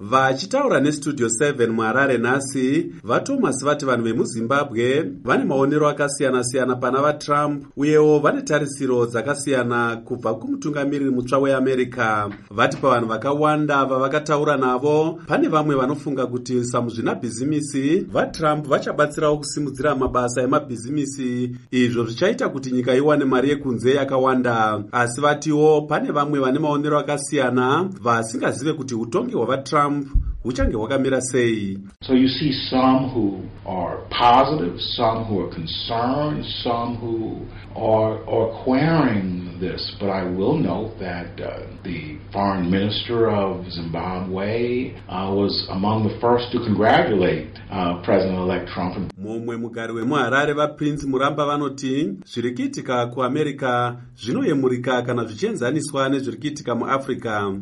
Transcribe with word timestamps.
vachitaura 0.00 0.80
nestudio 0.80 1.28
7 1.28 1.68
muharare 1.68 2.18
nhasi 2.18 2.92
vatomas 3.04 3.64
vati 3.64 3.84
vanhu 3.84 4.04
vemuzimbabwe 4.04 5.12
vane 5.24 5.44
maonero 5.44 5.88
akasiyana-siyana 5.88 6.76
pana 6.76 7.02
vatrump 7.02 7.66
uyewo 7.76 8.18
vane 8.18 8.42
tarisiro 8.42 9.06
dzakasiyana 9.06 9.96
kubva 9.96 10.34
kumutungamiriri 10.34 11.10
mutsva 11.10 11.38
weamerica. 11.38 12.28
Vati 12.50 12.76
pavanhu 12.76 13.08
vakawanda 13.08 13.84
vavakataura 13.84 14.56
navo 14.56 15.18
pane 15.26 15.48
vamwe 15.48 15.74
vanofunga 15.74 16.26
kuti 16.26 16.64
samuzvinabhizimisi 16.64 18.00
vatrump 18.00 18.66
vachabatsirawo 18.66 19.38
kusimudzira 19.38 19.94
mabasa 19.94 20.42
emabhizimisi. 20.42 21.56
Izvo 21.70 22.04
zvichaita 22.04 22.48
kuti 22.48 22.70
nyika 22.70 22.94
iwane 22.94 23.24
mari 23.24 23.48
yekunze 23.50 23.94
yakawanda. 23.94 24.84
Asi 24.92 25.20
vatiwo 25.20 25.82
pane 25.82 26.10
vamwe 26.10 26.40
vane 26.40 26.58
maonero 26.58 26.98
akasiyana 26.98 27.90
vasingazive 28.02 28.72
kuti 28.72 28.94
utongi 28.94 29.34
hwavatrump 29.34 29.85
trump 29.86 30.08
huchange 30.42 30.76
hwakamira 30.76 31.20
sei? 31.20 31.78
So 32.02 32.14
you 32.14 32.28
see 32.28 32.52
some 32.70 33.10
who 33.10 33.42
are 33.66 33.98
positive 34.10 34.80
some 34.80 35.24
who 35.24 35.40
are 35.40 35.54
concerned 35.54 36.44
some 36.64 36.96
who 36.96 37.46
are, 37.76 38.18
are 38.28 38.64
querying 38.64 39.58
this 39.60 39.96
but 40.00 40.10
i 40.10 40.22
will 40.22 40.58
note 40.58 40.98
that 40.98 41.40
uh, 41.40 41.66
the 41.82 42.18
foreign 42.32 42.70
minister 42.70 43.30
of 43.30 43.66
zimbabwe 43.70 44.94
uh, 45.08 45.30
was 45.32 45.66
among 45.70 46.08
the 46.08 46.20
first 46.20 46.52
to 46.52 46.58
congratulate 46.58 47.48
uh, 47.70 48.02
president-elect 48.02 48.68
trump. 48.68 49.12
Mumwe 49.18 49.56
mugari 49.56 49.92
wemuharare 49.92 50.52
vaprince 50.52 51.06
muramba 51.06 51.46
vanoti 51.46 52.12
zviri 52.24 52.54
kuitika 52.54 53.06
kuamerica 53.06 53.96
zvinoyemurika 54.16 55.02
kana 55.02 55.24
zvichienzaniswa 55.24 56.08
nezviri 56.08 56.36
kuitika 56.36 56.74
muafrica 56.74 57.52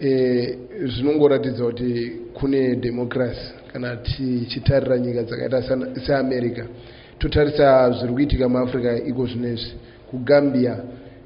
zvinongoratidza 0.00 1.64
kuti 1.64 2.12
kune 2.34 2.76
democracy 2.76 3.52
kana 3.72 3.96
tichitarira 3.96 4.98
nyika 4.98 5.22
dzakaita 5.22 5.62
seamerica. 6.06 6.64
Totarisa 7.18 7.90
zviri 7.90 8.12
kuitika 8.12 8.48
muafrica 8.48 8.96
iko 9.06 9.26
zvinezvi. 9.26 9.72
Kugambia 10.10 10.76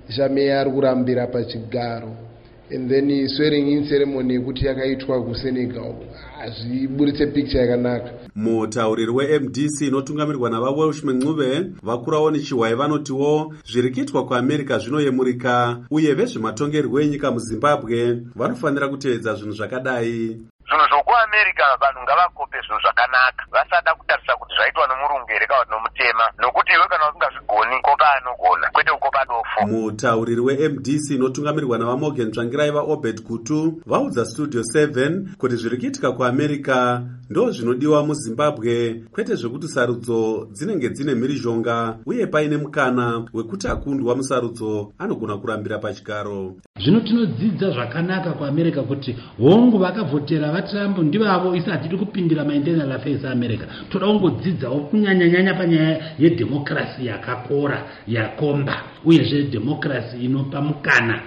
chameya 0.08 0.60
ari 0.60 0.70
kurambira 0.70 1.26
pachigaro 1.26 2.27
and 2.70 2.90
then 2.90 3.28
swearing 3.28 3.68
in 3.72 3.88
ceremony 3.88 4.34
yekuti 4.34 4.66
yakaitwa 4.66 5.22
kusenegal. 5.24 5.94
Hazviburitse 6.38 7.26
picture 7.26 7.60
yakanaka. 7.60 8.10
Mutauriri 8.34 9.10
wemdc 9.10 9.80
inotungamirirwa 9.80 10.50
navawelsh 10.50 11.02
mencuve 11.02 11.66
vakurawo 11.82 12.30
nechihwai 12.30 12.74
vanotiwo 12.74 13.54
zviri 13.64 13.90
kuitwa 13.90 14.26
kuamerica 14.26 14.78
zvinoyemurika 14.78 15.78
uye 15.90 16.14
vezvematongerwo 16.14 17.00
enyika 17.00 17.30
muzimbabwe 17.30 18.18
vanofanira 18.36 18.88
kutevedza 18.88 19.34
zvinhu 19.34 19.54
zvakadai. 19.56 20.40
Zvinhu 20.68 20.86
zvokuamerica 20.90 21.66
vanhu 21.80 22.02
ngavakope 22.02 22.58
zvinhu 22.60 22.80
zvakanaka. 22.80 23.42
Vasada 23.50 23.94
kutarisa 23.94 24.36
kuti 24.36 24.54
zvaitwa 24.56 24.86
nomurungu 24.86 25.26
here 25.26 25.46
kana 25.46 25.60
kuti 25.60 25.70
nomutema. 25.72 26.24
Nokuti 26.38 26.72
iwe 26.72 26.86
kana 26.88 27.08
usingazvigoni 27.08 27.80
kopa 27.82 28.12
anogona 28.12 28.70
kwete 28.70 28.90
kukopa 28.90 29.17
mutauriri 29.66 30.40
wemdc 30.40 31.10
inotungamirirwa 31.10 31.78
navamorgan 31.78 32.30
tsvangirai 32.30 32.70
vaobed 32.70 33.22
kutu 33.22 33.82
vaudza 33.86 34.24
studio 34.24 34.60
7 34.60 35.36
kuti 35.38 35.56
zviri 35.56 35.76
kuitika 35.78 36.12
kuamerica 36.12 37.00
ndo 37.30 37.50
zvinodiwa 37.50 38.06
muzimbabwe 38.06 39.04
kwete 39.12 39.34
zvekuti 39.34 39.68
sarudzo 39.68 40.48
dzinenge 40.52 40.88
dzine 40.90 41.14
mhirizhonga 41.14 41.98
uye 42.06 42.26
paine 42.26 42.56
mukana 42.56 43.24
wekuti 43.32 43.68
akundwa 43.68 44.16
musarudzo 44.16 44.92
anogona 44.98 45.36
kurambira 45.36 45.78
pachigaro 45.78 46.56
zvino 46.80 47.00
tinodzidza 47.00 47.70
zvakanaka 47.70 48.30
kuamerica 48.30 48.82
kuti 48.82 49.16
hongu 49.38 49.78
vakavhotera 49.78 50.52
vatrump 50.52 50.98
ndivavo 50.98 51.54
isi 51.54 51.70
hatidi 51.70 51.96
kupindira 51.96 52.44
mainternal 52.44 52.92
affairs 52.92 53.24
america. 53.24 53.64
Toda 53.90 54.06
kungodzidzawo 54.06 54.80
kunyanyanyanya 54.80 55.54
panyaya 55.54 56.00
yedhemokirasi 56.18 57.06
yakakora 57.06 57.82
yakomba 58.08 58.82
uyezve 59.04 59.42
dhemokirasi 59.42 60.16
inopa 60.24 60.60
mukana 60.60 61.20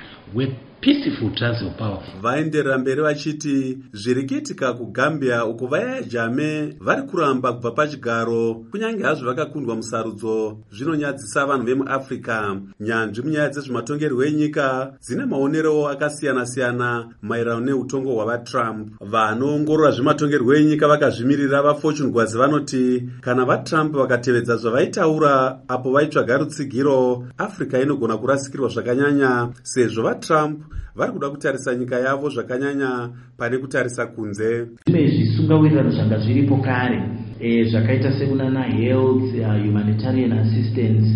peaceful 0.81 1.30
transfer 1.36 1.74
power. 1.78 2.03
Vaenderera 2.22 2.78
mberi 2.78 3.02
vachiti 3.02 3.78
zviri 3.94 4.28
kuitika 4.28 4.74
kugambia 4.74 5.46
uko 5.46 5.68
vayaya 5.68 6.02
jame 6.03 6.75
vari 6.80 7.02
kuramba 7.02 7.53
kubva 7.53 7.72
pachigaro 7.72 8.53
kunyange 8.72 9.03
hazvo 9.03 9.25
vakakundwa 9.25 9.75
musarudzo 9.75 10.58
zvinonyadzisa 10.72 11.46
vanhu 11.46 11.66
vemuafrica 11.66 12.56
nyanzvi 12.80 13.22
munyaya 13.22 13.50
dzezvematongerwo 13.50 14.24
enyika 14.25 14.94
dzine 15.02 15.25
maonerowo 15.25 15.90
akasiyana-siyana 15.90 17.08
maererano 17.22 17.66
neutongo 17.66 18.14
hwavatrump. 18.14 18.88
Vanoongorora 19.00 19.91
zvematongerwo 19.91 20.56
enyika 20.56 20.88
vakazvimirira 20.88 21.62
vafortune 21.62 22.12
gwazi 22.12 22.38
vanoti 22.38 23.03
kana 23.22 23.46
vatrump 23.46 23.96
vakatevedza 23.96 24.56
zvavaitaura 24.56 25.59
apo 25.68 25.91
vaitsvaga 25.91 26.38
rutsigiro 26.38 27.28
africa 27.38 27.74
inogona 27.84 28.18
kurasikirwa 28.18 28.70
zvakanyanya 28.70 29.50
sezvo 29.64 30.03
vatrump 30.22 30.64
vari 30.96 31.12
kuda 31.12 31.30
kutarisa 31.30 31.76
nyika 31.76 32.00
yavo 32.00 32.30
zvakanyanya 32.30 33.09
pane 33.38 33.58
kutarisa 33.58 34.06
kunze. 34.06 34.68
Zvimwe 34.86 35.08
zvisungawirirano 35.08 35.92
zvanga 35.92 36.18
zviripo 36.20 36.58
kare 36.58 37.04
e, 37.40 37.64
zvakaita 37.64 38.20
sekunana 38.20 38.64
health 38.64 39.34
uh, 39.40 39.66
humanitarian 39.66 40.32
assistance 40.32 41.08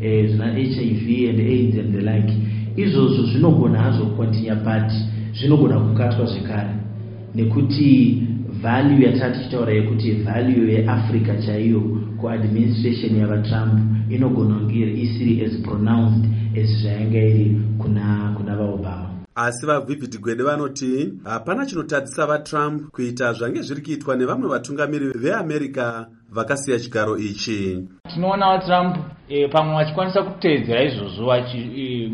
e, 0.00 0.26
zvina 0.28 0.54
hiv 0.54 1.30
and 1.30 1.40
aids 1.40 1.78
and 1.78 1.94
the 1.94 2.00
like. 2.00 2.32
Izvozvo 2.76 3.26
zvinogona 3.26 3.78
hazvo 3.82 4.06
kukontinya 4.06 4.54
but 4.54 4.92
zvinogona 5.32 5.80
kukatwa 5.80 6.26
zvekare. 6.26 6.74
Nekuti 7.34 8.22
value 8.62 9.06
yataa 9.06 9.30
tichitaura 9.30 9.72
yekuti 9.72 10.12
value 10.12 10.72
yeafrica 10.72 11.42
chaiyo 11.46 11.80
kuadministration 12.20 13.16
yavatrump 13.16 13.80
inogona 14.10 14.54
kunge 14.54 14.92
isiri 15.02 15.44
as 15.44 15.62
pronounced 15.62 16.43
as 16.56 16.70
zvayanga 16.82 17.18
iri 17.18 17.56
kuna, 17.78 18.34
kuna 18.36 18.56
vaobama. 18.56 19.10
Asi 19.36 19.66
vavhivhidi 19.66 20.18
gwede 20.18 20.42
vanoti 20.42 21.12
hapana 21.24 21.66
chinotadzisa 21.66 22.26
vatrump 22.26 22.90
kuita 22.92 23.32
zvange 23.32 23.62
zviri 23.62 23.82
kuitwa 23.82 24.16
nevamwe 24.16 24.48
vatungamiriri 24.48 25.18
veamerica 25.18 26.06
vakasiya 26.30 26.78
chigaro 26.78 27.18
ichi? 27.18 27.88
Tinoona 28.14 28.46
vatrump 28.46 28.96
e, 29.28 29.48
pamwe 29.48 29.74
vachikwanisa 29.74 30.22
kuteedzera 30.22 30.82
izvozvo 30.82 31.36
e, 31.36 32.10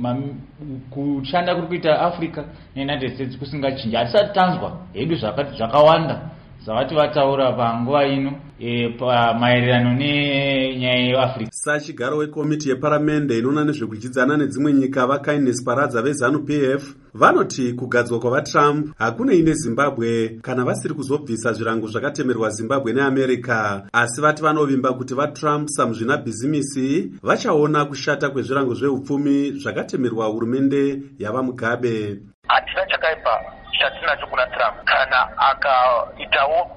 kushanda 0.90 1.54
kuri 1.54 1.66
kuita 1.66 2.00
africa 2.00 2.44
neunited 2.76 3.14
states 3.14 3.38
kusingachinji. 3.38 3.96
Hatisati 3.96 4.34
tanzwa 4.34 4.78
hedu 4.92 5.16
zvakawanda 5.16 6.29
zvavati 6.64 6.94
vataura 6.94 7.52
panguva 7.52 8.06
ino 8.06 8.32
e, 8.58 8.88
pamaererano 8.88 9.92
nenyaya 9.92 10.98
yeafrica 10.98 11.50
sachigaro 11.52 12.16
wekomiti 12.16 12.68
yeparamende 12.68 13.38
inoona 13.38 13.64
nezvekudyidzana 13.64 14.36
nedzimwe 14.36 14.72
nyika 14.72 15.06
vakindness 15.06 15.64
paradza 15.64 16.02
vezanup 16.02 16.50
f 16.50 16.94
vanoti 17.14 17.72
kugadzwa 17.72 18.20
kwavatrump 18.20 18.98
hakunei 18.98 19.42
nezimbabwe 19.42 20.38
kana 20.42 20.64
vasiri 20.64 20.94
kuzobvisa 20.94 21.52
zvirango 21.52 21.86
zvakatemerwa 21.86 22.50
zimbabwe 22.50 22.92
neamerica. 22.92 23.82
Asi 23.92 24.20
vati 24.20 24.42
vanovimba 24.42 24.92
kuti 24.92 25.14
vatrump 25.14 25.68
samuzvinabhizimisi 25.68 27.10
vachaona 27.22 27.84
kushata 27.84 28.30
kwezvirango 28.30 28.74
zveupfumi 28.74 29.52
zvakatemerwa 29.52 30.26
hurumende 30.26 31.02
yava 31.18 31.42
mugabe 31.42 32.18
hatina 32.48 32.86
chakaipa 32.86 33.59
chatinacho 33.78 34.26
kuna 34.26 34.46
trump. 34.46 34.76
Kana 34.84 35.38
akaitawo 35.50 36.70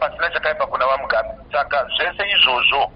pasina 0.00 0.30
chakaipa 0.30 0.66
kuna 0.66 0.86
vamugabe 0.86 1.28
saka 1.52 1.86
zvese 1.96 2.22
izvozvo 2.34 2.92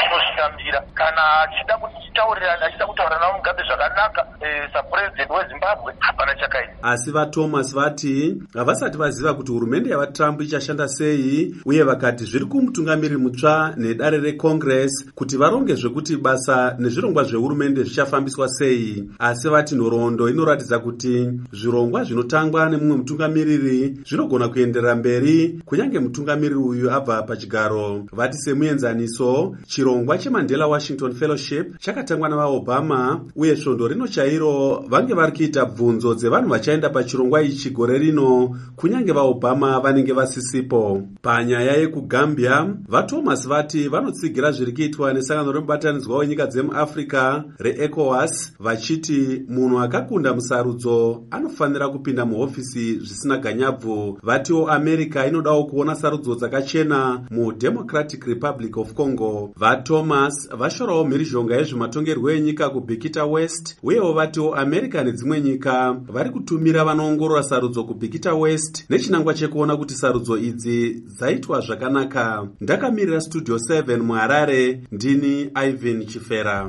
tinozvitambira 0.00 0.80
kana 0.94 1.22
achida 1.40 1.76
kutitaurirana 1.78 2.66
achida 2.66 2.86
kutaurana 2.86 3.26
vamugabe 3.26 3.62
zvakanaka 3.62 4.26
sapurezidendi 4.72 5.32
wezimbabwe 5.32 5.94
hapana 5.98 6.34
chakaipa 6.34 6.72
asi 6.82 7.10
vathomas 7.10 7.74
vati 7.74 8.42
havasati 8.54 8.98
vaziva 8.98 9.34
kuti 9.34 9.52
hurumende 9.52 9.90
yavatrump 9.90 10.40
ichashanda 10.40 10.88
sei 10.88 11.54
uye 11.64 11.82
vakati 11.82 12.24
zviri 12.24 12.44
kumutungamiriri 12.44 13.16
mutsva 13.16 13.74
nedare 13.76 14.18
recongress 14.18 15.12
kuti 15.14 15.36
varonge 15.36 15.74
zvekuti 15.74 16.16
basa 16.16 16.74
nezvirongwa 16.78 17.24
zvehurumende 17.24 17.82
zvichafambiswa 17.82 18.48
sei. 18.48 19.04
Asi 19.18 19.48
vati 19.48 19.74
nhoroondo 19.74 20.28
inoratidza 20.28 20.78
kuti 20.78 21.30
zvirongwa 21.52 22.04
zvinotangwa 22.04 22.59
nemumwe 22.68 22.96
mutungamiriri 22.96 24.00
zvinogona 24.08 24.48
kuenderera 24.48 24.96
mberi 24.96 25.60
kunyange 25.64 25.98
mutungamiriri 25.98 26.60
uyu 26.60 26.90
abva 26.90 27.22
pachigaro. 27.22 28.04
Vati 28.12 28.38
semuenzaniso 28.38 29.56
chirongwa 29.66 30.18
chemandela 30.18 30.66
washington 30.66 31.12
fellowship 31.12 31.78
chakatangwa 31.78 32.28
navaobama 32.28 33.20
uye 33.36 33.56
svondo 33.56 33.88
rino 33.88 34.06
chairo 34.08 34.84
vange 34.88 35.14
vari 35.14 35.32
kuita 35.32 35.64
bvunzo 35.64 36.14
dzevanhu 36.14 36.48
vachaenda 36.48 36.90
pachirongwa 36.90 37.42
ichi 37.42 37.70
gore 37.70 37.98
rino 37.98 38.56
kunyange 38.76 39.12
vaobama 39.12 39.80
vanenge 39.80 40.12
vasisipo. 40.12 41.02
Panyaya 41.22 41.76
yekugambia 41.76 42.74
vathomas 42.88 43.48
vati 43.48 43.88
vanotsigira 43.88 44.52
zviri 44.52 44.72
kuitwa 44.72 45.12
nesangano 45.12 45.52
remubatanidzwa 45.52 46.18
wenyika 46.18 46.46
dzemuafrica 46.46 47.44
reecowas 47.58 48.52
vachiti 48.60 49.42
munhu 49.48 49.80
akakunda 49.80 50.34
musarudzo 50.34 51.24
anofanira 51.30 51.88
kupinda 51.88 52.26
muhofisi 52.26 52.49
zvisina 52.54 53.36
ganyabvu. 53.36 54.18
Vatiwo 54.22 54.70
america 54.70 55.26
inodawo 55.28 55.64
kuona 55.64 55.94
sarudzo 55.94 56.34
dzakachena 56.34 57.20
mudemocratic 57.30 58.24
republic 58.24 58.76
of 58.76 58.92
congo. 58.94 59.52
Vathomas 59.56 60.48
vashorawo 60.58 61.04
mhirizhonga 61.04 61.56
yezvematongerwo 61.56 62.30
enyika 62.30 62.70
kubhikita 62.70 63.24
west 63.24 63.76
uyewo 63.82 64.12
vatiwo 64.12 64.54
america 64.54 65.02
nedzimwe 65.04 65.40
nyika 65.40 65.92
vari 65.92 66.30
kutumira 66.30 66.84
vanoongorora 66.84 67.42
sarudzo 67.42 67.84
kubhikita 67.84 68.34
west 68.34 68.84
nechinangwa 68.90 69.34
chekuona 69.34 69.76
kuti 69.76 69.94
sarudzo 69.94 70.38
idzi 70.38 71.02
dzaitwa 71.18 71.60
zvakanaka. 71.60 72.48
Ndakamirira 72.60 73.20
studio 73.20 73.56
7 73.56 73.98
muharare 73.98 74.80
ndini 74.92 75.50
ivan 75.68 76.06
chifera 76.06 76.68